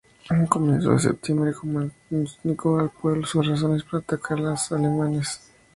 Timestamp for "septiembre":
1.11-1.53